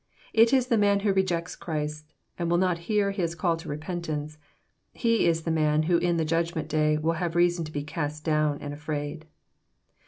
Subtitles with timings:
[0.33, 4.39] It is the man who rejects Christ, and will not hear His call to repentance,—
[4.93, 7.83] he is the man who in the judgment day will have rea* t9on to be
[7.83, 9.27] cast down and afraid.